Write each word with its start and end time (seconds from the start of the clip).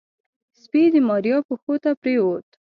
سپي 0.61 0.83
د 0.93 0.95
ماريا 1.07 1.37
پښو 1.47 1.73
ته 1.83 1.91
پرېوت. 2.01 2.47